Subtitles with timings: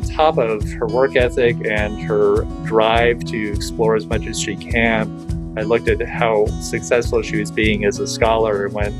[0.00, 4.56] on top of her work ethic and her drive to explore as much as she
[4.56, 8.94] can, I looked at how successful she was being as a scholar and went,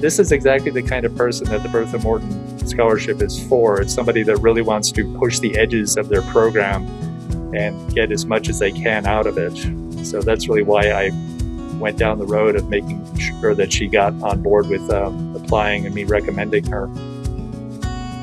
[0.00, 3.80] this is exactly the kind of person that the Bertha Morton Scholarship is for.
[3.80, 6.86] It's somebody that really wants to push the edges of their program
[7.54, 9.56] and get as much as they can out of it.
[10.06, 11.10] So that's really why I
[11.78, 15.86] went down the road of making sure that she got on board with um, applying
[15.86, 16.88] and me recommending her.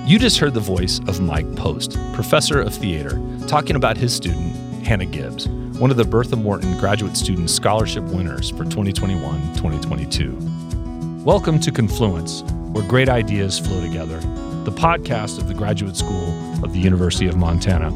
[0.07, 4.55] You just heard the voice of Mike Post, professor of theater, talking about his student,
[4.85, 9.19] Hannah Gibbs, one of the Bertha Morton Graduate Student Scholarship winners for 2021
[9.55, 11.23] 2022.
[11.25, 14.17] Welcome to Confluence, where great ideas flow together,
[14.63, 17.87] the podcast of the Graduate School of the University of Montana.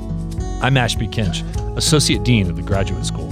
[0.62, 1.46] I'm Ashby Kinch,
[1.78, 3.30] Associate Dean of the Graduate School.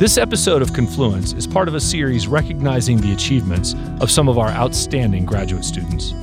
[0.00, 4.38] This episode of Confluence is part of a series recognizing the achievements of some of
[4.38, 6.14] our outstanding graduate students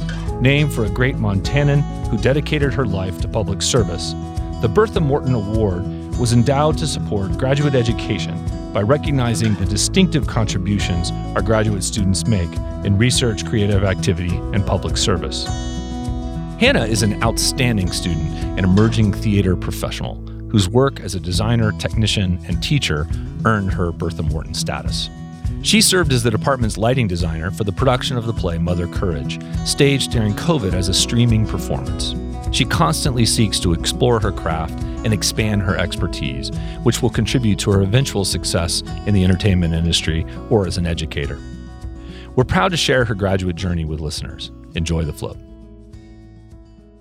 [0.41, 4.13] named for a great Montanan who dedicated her life to public service.
[4.61, 5.85] The Bertha Morton Award
[6.17, 8.35] was endowed to support graduate education
[8.73, 12.51] by recognizing the distinctive contributions our graduate students make
[12.85, 15.45] in research, creative activity, and public service.
[16.59, 20.15] Hannah is an outstanding student and emerging theater professional
[20.49, 23.07] whose work as a designer, technician, and teacher
[23.45, 25.09] earned her Bertha Morton status.
[25.61, 29.39] She served as the department's lighting designer for the production of the play Mother Courage,
[29.65, 32.15] staged during COVID as a streaming performance.
[32.55, 36.49] She constantly seeks to explore her craft and expand her expertise,
[36.83, 41.37] which will contribute to her eventual success in the entertainment industry or as an educator.
[42.37, 44.51] We're proud to share her graduate journey with listeners.
[44.75, 45.35] Enjoy the flow.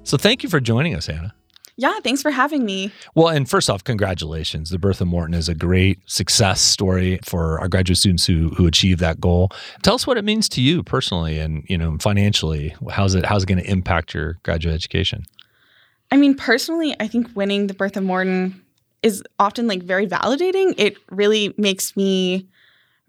[0.03, 1.36] So, thank you for joining us, Hannah.
[1.79, 2.91] Yeah, thanks for having me.
[3.15, 4.71] Well, and first off, congratulations.
[4.71, 8.99] The Bertha Morton is a great success story for our graduate students who who achieve
[8.99, 9.51] that goal.
[9.83, 12.75] Tell us what it means to you personally and, you know, financially.
[12.91, 15.25] How's it how's it going to impact your graduate education?
[16.11, 18.63] I mean, personally, I think winning the Bertha Morton
[19.03, 20.73] is often like very validating.
[20.79, 22.49] It really makes me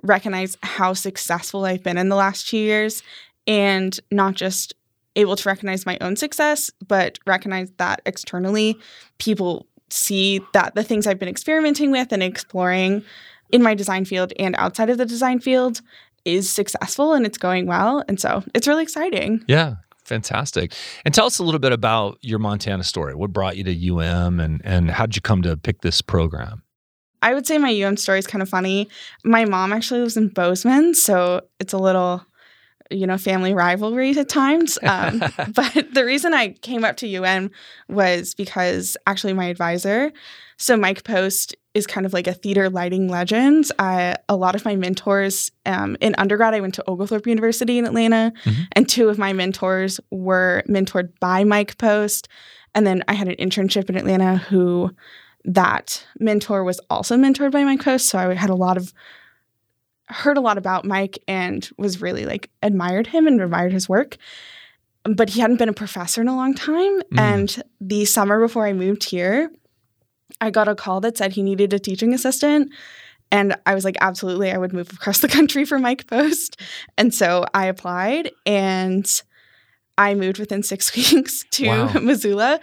[0.03, 3.01] recognize how successful I've been in the last two years
[3.47, 4.73] and not just
[5.17, 8.77] able to recognize my own success, but recognize that externally
[9.17, 13.03] people see that the things I've been experimenting with and exploring
[13.51, 15.81] in my design field and outside of the design field
[16.25, 18.03] is successful and it's going well.
[18.07, 19.43] And so it's really exciting.
[19.47, 19.75] Yeah.
[20.03, 20.73] Fantastic.
[21.03, 23.13] And tell us a little bit about your Montana story.
[23.13, 26.63] What brought you to UM and, and how did you come to pick this program?
[27.21, 28.87] I would say my UM story is kind of funny.
[29.25, 32.23] My mom actually lives in Bozeman, so it's a little
[32.91, 34.77] you know, family rivalry at times.
[34.87, 35.19] Um,
[35.53, 37.51] but the reason I came up to UN
[37.89, 40.13] was because actually my advisor,
[40.57, 43.69] so Mike Post is kind of like a theater lighting legend.
[43.77, 47.85] I, a lot of my mentors um, in undergrad, I went to Oglethorpe University in
[47.85, 48.61] Atlanta, mm-hmm.
[48.71, 52.27] and two of my mentors were mentored by Mike Post.
[52.73, 54.91] And then I had an internship in Atlanta who
[55.45, 58.09] that mentor was also mentored by Mike Post.
[58.09, 58.93] So I had a lot of
[60.09, 64.17] heard a lot about Mike and was really like admired him and admired his work.
[65.03, 67.01] But he hadn't been a professor in a long time.
[67.01, 67.19] Mm.
[67.19, 69.51] And the summer before I moved here,
[70.41, 72.71] I got a call that said he needed a teaching assistant.
[73.31, 76.59] And I was like, absolutely, I would move across the country for Mike Post.
[76.97, 79.05] And so I applied and
[79.97, 81.93] I moved within six weeks to wow.
[81.99, 82.59] Missoula.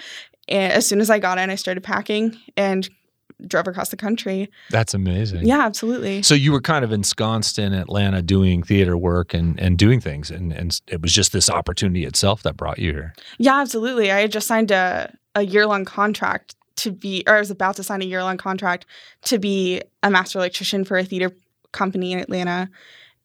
[0.48, 2.88] And as soon as I got in, I started packing and
[3.46, 4.50] drove across the country.
[4.70, 5.46] That's amazing.
[5.46, 6.22] Yeah, absolutely.
[6.22, 10.30] So you were kind of ensconced in Atlanta doing theater work and, and doing things
[10.30, 13.14] and, and it was just this opportunity itself that brought you here.
[13.38, 14.10] Yeah, absolutely.
[14.12, 17.76] I had just signed a, a year long contract to be or I was about
[17.76, 18.86] to sign a year long contract
[19.22, 21.32] to be a master electrician for a theater
[21.72, 22.70] company in Atlanta.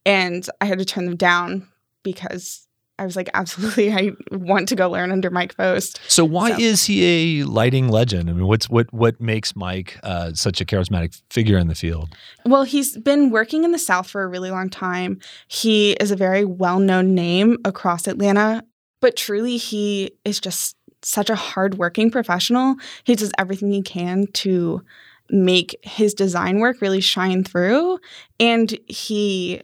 [0.06, 1.68] And I had to turn them down
[2.02, 2.66] because
[3.00, 6.00] I was like, absolutely, I want to go learn under Mike Post.
[6.06, 6.58] So why so.
[6.58, 8.28] is he a lighting legend?
[8.28, 12.14] I mean, what's what what makes Mike uh, such a charismatic figure in the field?
[12.44, 15.18] Well, he's been working in the South for a really long time.
[15.48, 18.64] He is a very well known name across Atlanta,
[19.00, 22.76] but truly, he is just such a hardworking professional.
[23.04, 24.82] He does everything he can to
[25.30, 27.98] make his design work really shine through,
[28.38, 29.62] and he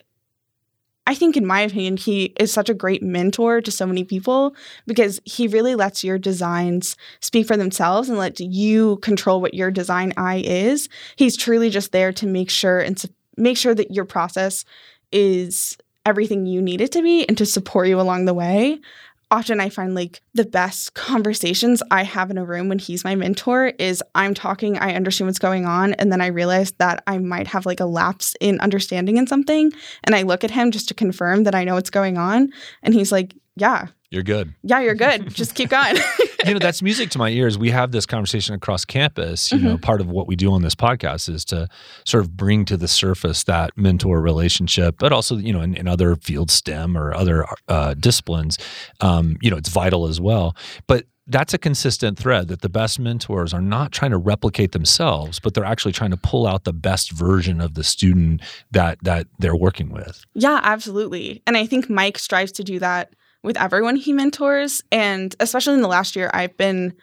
[1.06, 4.56] I think, in my opinion, he is such a great mentor to so many people
[4.86, 9.70] because he really lets your designs speak for themselves and lets you control what your
[9.70, 10.88] design eye is.
[11.14, 14.64] He's truly just there to make sure and su- make sure that your process
[15.12, 18.80] is everything you need it to be and to support you along the way
[19.30, 23.14] often I find like the best conversations I have in a room when he's my
[23.14, 27.18] mentor is I'm talking, I understand what's going on, and then I realize that I
[27.18, 29.72] might have like a lapse in understanding in something.
[30.04, 32.52] And I look at him just to confirm that I know what's going on.
[32.82, 34.54] And he's like, Yeah, You're good.
[34.62, 35.34] Yeah, you're good.
[35.34, 35.96] Just keep going.
[36.46, 37.58] you know, that's music to my ears.
[37.58, 39.50] We have this conversation across campus.
[39.52, 39.80] You know, Mm-hmm.
[39.82, 41.68] part of what we do on this podcast is to
[42.04, 45.88] sort of bring to the surface that mentor relationship, but also, you know, in, in
[45.88, 48.58] other fields, STEM or other uh, disciplines,
[49.00, 50.54] um, you know, it's vital as well.
[50.86, 55.40] But that's a consistent thread that the best mentors are not trying to replicate themselves,
[55.40, 59.26] but they're actually trying to pull out the best version of the student that that
[59.40, 60.24] they're working with.
[60.34, 61.42] Yeah, absolutely.
[61.44, 63.14] And I think Mike strives to do that
[63.46, 64.82] with everyone he mentors.
[64.92, 66.94] And especially in the last year, I've been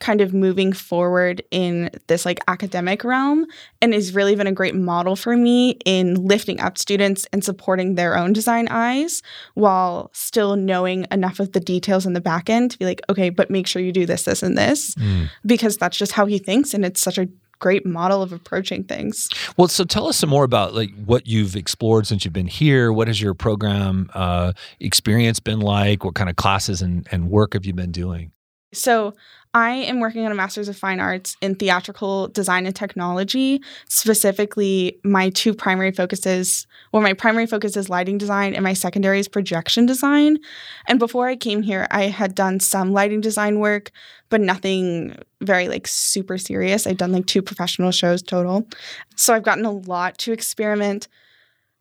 [0.00, 3.46] kind of moving forward in this like academic realm
[3.80, 7.94] and has really been a great model for me in lifting up students and supporting
[7.94, 9.22] their own design eyes
[9.54, 13.30] while still knowing enough of the details in the back end to be like, okay,
[13.30, 15.30] but make sure you do this, this, and this, mm.
[15.46, 16.74] because that's just how he thinks.
[16.74, 17.28] And it's such a
[17.64, 19.30] great model of approaching things.
[19.56, 22.92] Well, so tell us some more about like what you've explored since you've been here.
[22.92, 26.04] What has your program uh, experience been like?
[26.04, 28.32] What kind of classes and, and work have you been doing?
[28.74, 29.14] So,
[29.54, 33.62] I am working on a Master's of Fine Arts in Theatrical Design and Technology.
[33.88, 39.18] Specifically, my two primary focuses well, my primary focus is lighting design, and my secondary
[39.18, 40.38] is projection design.
[40.86, 43.90] And before I came here, I had done some lighting design work,
[44.28, 46.86] but nothing very like super serious.
[46.86, 48.66] I'd done like two professional shows total.
[49.14, 51.08] So, I've gotten a lot to experiment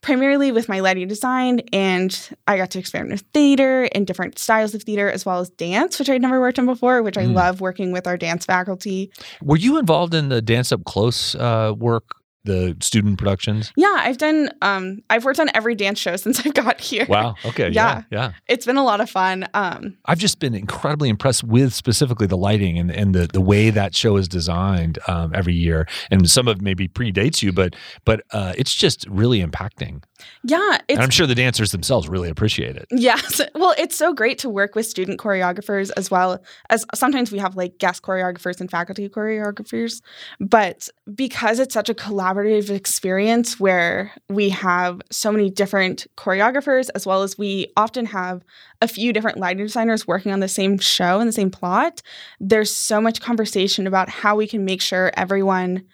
[0.03, 4.75] primarily with my lighting design and I got to experiment with theater and different styles
[4.75, 7.33] of theater as well as dance, which I'd never worked on before, which I Mm.
[7.33, 9.09] love working with our dance faculty.
[9.41, 12.03] Were you involved in the Dance Up Close uh, work,
[12.45, 13.71] the student productions?
[13.75, 17.05] Yeah, I've done um I've worked on every dance show since I got here.
[17.07, 17.35] Wow.
[17.45, 17.69] Okay.
[17.69, 18.03] yeah.
[18.11, 18.19] Yeah.
[18.19, 18.31] Yeah.
[18.47, 19.47] It's been a lot of fun.
[19.53, 23.69] Um I've just been incredibly impressed with specifically the lighting and, and the, the way
[23.69, 25.87] that show is designed um, every year.
[26.11, 27.75] And some of it maybe predates you, but
[28.05, 30.03] but uh, it's just really impacting.
[30.43, 32.87] Yeah, And I'm sure the dancers themselves really appreciate it.
[32.91, 33.41] Yes.
[33.55, 37.55] Well, it's so great to work with student choreographers as well as sometimes we have
[37.55, 40.01] like guest choreographers and faculty choreographers.
[40.39, 47.05] But because it's such a collaborative experience where we have so many different choreographers, as
[47.05, 48.43] well as we often have
[48.81, 52.01] a few different lighting designers working on the same show and the same plot,
[52.39, 55.85] there's so much conversation about how we can make sure everyone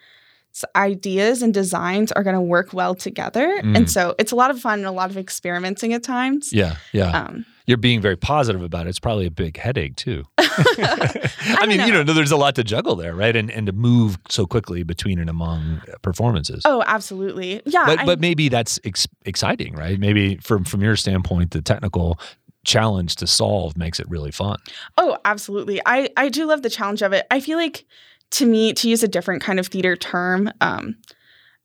[0.76, 3.76] ideas and designs are going to work well together Mm.
[3.76, 6.76] and so it's a lot of fun and a lot of experimenting at times Yeah.
[6.92, 7.10] Yeah.
[7.26, 8.90] um, You're being very positive about it.
[8.90, 10.24] It's probably a big headache too.
[10.38, 12.02] I, don't mean, you know.
[12.02, 13.34] know, there's a lot to juggle there, right?
[13.36, 16.62] And and to move so quickly between and among performances.
[16.64, 17.62] Oh, absolutely.
[17.66, 17.86] Yeah.
[17.86, 19.98] but I- but maybe that's ex- exciting, right?
[20.00, 22.18] Maybe from from your standpoint, the technical
[22.64, 24.58] challenge to solve makes it really fun.
[24.98, 25.80] oh, absolutely.
[25.86, 27.24] I I do love the challenge of it.
[27.30, 27.86] I feel like
[28.32, 30.96] to me, to use a different kind of theater term, um,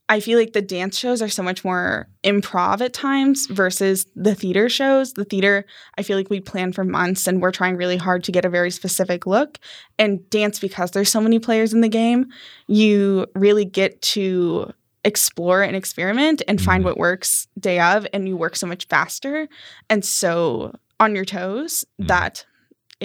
[0.07, 4.35] I feel like the dance shows are so much more improv at times versus the
[4.35, 5.13] theater shows.
[5.13, 5.65] The theater,
[5.97, 8.49] I feel like we plan for months and we're trying really hard to get a
[8.49, 9.57] very specific look.
[9.97, 12.27] And dance, because there's so many players in the game,
[12.67, 14.71] you really get to
[15.03, 16.85] explore and experiment and find Mhm.
[16.85, 19.47] what works day of, and you work so much faster
[19.89, 22.07] and so on your toes Mhm.
[22.07, 22.45] that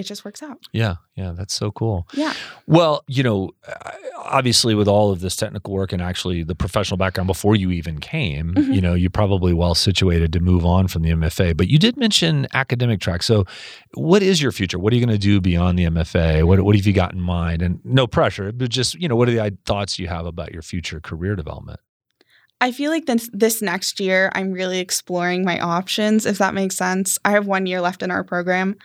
[0.01, 0.59] it just works out.
[0.73, 2.09] Yeah, yeah, that's so cool.
[2.15, 2.33] Yeah.
[2.67, 3.51] Well, you know,
[4.17, 7.99] obviously with all of this technical work and actually the professional background before you even
[8.01, 8.75] came, Mhm.
[8.75, 11.53] you know, you're probably well situated to move on from the MFA.
[11.57, 13.23] But you did mention academic track.
[13.23, 13.45] So,
[13.95, 14.79] what is your future?
[14.79, 16.43] What are you going to do beyond the MFA?
[16.45, 17.63] What what have you got in mind?
[17.63, 20.63] And no pressure, but just you know, what are the thoughts you have about your
[20.63, 21.81] future career development?
[22.63, 26.77] I feel like this this next year I'm really exploring my options, if that makes
[26.77, 27.19] sense.
[27.25, 28.77] I have one year left in our program,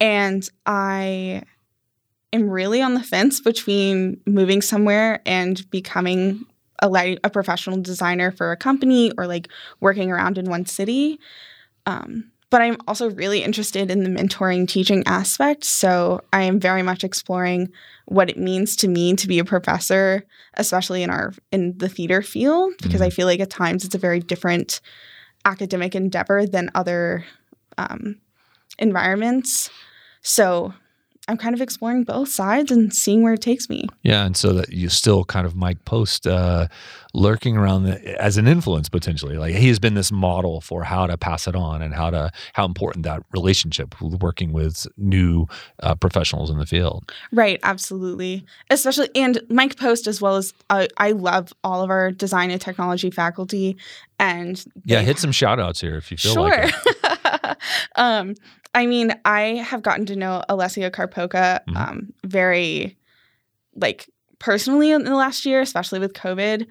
[0.00, 1.42] and I
[2.32, 6.44] am really on the fence between moving somewhere and becoming
[6.80, 9.48] a light, a professional designer for a company or like
[9.80, 11.18] working around in one city.
[11.86, 15.64] Um, but I'm also really interested in the mentoring teaching aspect.
[15.64, 17.70] So I am very much exploring
[18.06, 22.22] what it means to me to be a professor, especially in our in the theater
[22.22, 24.80] field, because I feel like at times it's a very different
[25.44, 27.24] academic endeavor than other
[27.78, 28.16] um,
[28.78, 29.70] environments.
[30.22, 30.74] So
[31.30, 33.86] I'm kind of exploring both sides and seeing where it takes me.
[34.02, 36.66] Yeah, and so that you still kind of Mike Post uh,
[37.14, 39.36] lurking around the, as an influence potentially.
[39.36, 42.32] Like he has been this model for how to pass it on and how to
[42.54, 45.46] how important that relationship with working with new
[45.80, 47.12] uh, professionals in the field.
[47.30, 48.44] Right, absolutely.
[48.68, 52.60] Especially, and Mike Post, as well as uh, I love all of our design and
[52.60, 53.76] technology faculty.
[54.18, 56.48] And Yeah, hit some shout outs here if you feel sure.
[56.48, 57.56] like it.
[57.94, 58.34] um,
[58.74, 61.76] I mean, I have gotten to know Alessia Carpoca Mhm.
[61.76, 62.96] um, very,
[63.76, 64.08] like,
[64.38, 66.66] personally in the last year, especially with COVID,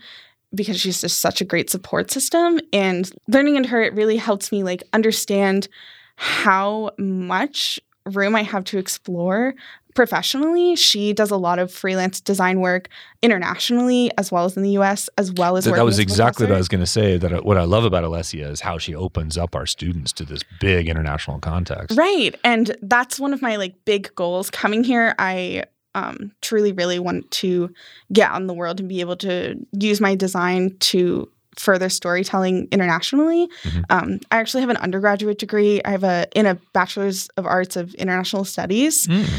[0.55, 2.59] because she's just such a great support system.
[2.73, 5.67] And learning into her, it really helps me, like, understand
[6.15, 9.53] how much room I have to explore
[9.99, 10.77] professionally.
[10.77, 12.87] She does a lot of freelance design work
[13.21, 16.55] internationally as well as in the US, as well as that, that was exactly what
[16.55, 17.17] I was going to say.
[17.17, 20.23] That uh, what I love about Alessia is how she opens up our students to
[20.23, 21.97] this big international context.
[21.97, 25.15] Right, and that's one of my like big goals coming here.
[25.19, 25.65] I
[25.95, 27.69] um, truly, really want to
[28.13, 32.69] get out in the world and be able to use my design to further storytelling
[32.71, 33.49] internationally.
[33.63, 33.81] Mm-hmm.
[33.89, 35.81] Um, I actually have an undergraduate degree.
[35.83, 39.05] I have a in a bachelor's of arts of international studies.
[39.05, 39.29] Mm.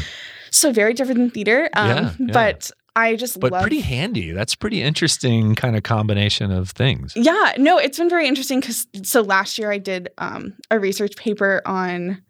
[0.51, 1.69] So very different than theater.
[1.73, 2.33] Um, yeah, yeah.
[2.33, 4.31] But I just but love, pretty handy.
[4.31, 7.13] That's pretty interesting kind of combination of things.
[7.15, 11.15] Yeah, no, it's been very interesting because so last year I did um, a research
[11.15, 12.21] paper on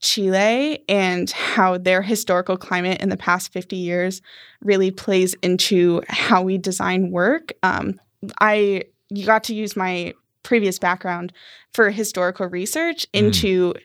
[0.00, 4.22] Chile and how their historical climate in the past 50 years
[4.62, 7.52] really plays into how we design work.
[7.62, 8.00] Um,
[8.40, 11.32] I you got to use my previous background
[11.74, 13.26] for historical research mm.
[13.26, 13.80] into mm.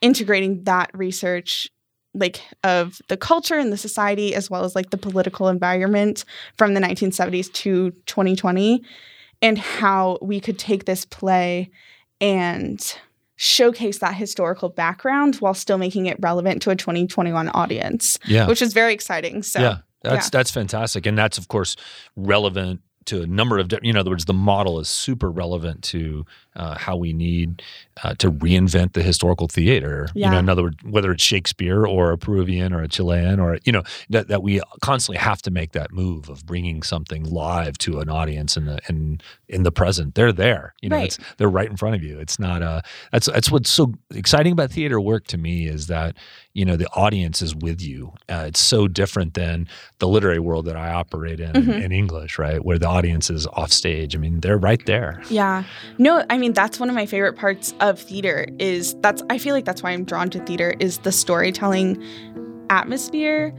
[0.00, 1.68] integrating that research
[2.14, 6.24] like of the culture and the society as well as like the political environment
[6.56, 8.82] from the 1970s to 2020
[9.42, 11.70] and how we could take this play
[12.20, 12.96] and
[13.36, 18.46] showcase that historical background while still making it relevant to a 2021 audience yeah.
[18.46, 19.42] which is very exciting.
[19.42, 20.30] So yeah that's yeah.
[20.32, 21.06] that's fantastic.
[21.06, 21.76] And that's of course
[22.16, 25.82] relevant to a number of you know, in other words the model is super relevant
[25.82, 26.24] to
[26.56, 27.62] uh, how we need
[28.02, 30.26] uh, to reinvent the historical theater yeah.
[30.26, 33.58] you know in other words whether it's shakespeare or a peruvian or a chilean or
[33.64, 37.78] you know that, that we constantly have to make that move of bringing something live
[37.78, 41.18] to an audience in the in in the present they're there you know right.
[41.38, 44.70] they're right in front of you it's not a that's that's what's so exciting about
[44.70, 46.16] theater work to me is that
[46.52, 50.64] you know the audience is with you uh, it's so different than the literary world
[50.64, 51.70] that i operate in, mm-hmm.
[51.70, 54.14] in in english right where the audience is off stage.
[54.16, 55.22] I mean they're right there.
[55.30, 55.64] Yeah.
[55.98, 59.54] No i mean that's one of my favorite parts of theater is that's i feel
[59.54, 62.02] like that's why i'm drawn to theater is the storytelling
[62.70, 63.52] atmosphere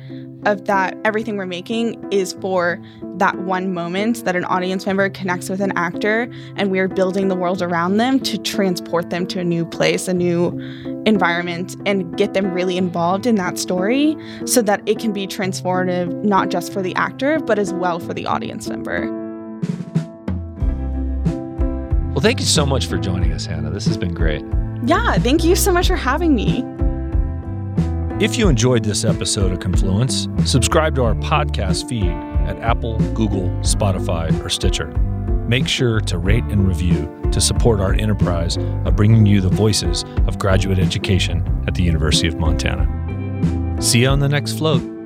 [0.45, 2.81] of that everything we're making is for
[3.17, 7.35] that one moment that an audience member connects with an actor and we're building the
[7.35, 10.57] world around them to transport them to a new place a new
[11.05, 16.11] environment and get them really involved in that story so that it can be transformative
[16.23, 19.20] not just for the actor but as well for the audience member
[22.11, 23.69] well, thank you so much for joining us, Hannah.
[23.69, 24.43] This has been great.
[24.83, 26.63] Yeah, thank you so much for having me.
[28.23, 32.11] If you enjoyed this episode of Confluence, subscribe to our podcast feed
[32.47, 34.87] at Apple, Google, Spotify, or Stitcher.
[35.47, 40.03] Make sure to rate and review to support our enterprise of bringing you the voices
[40.27, 43.81] of graduate education at the University of Montana.
[43.81, 45.00] See you on the next float.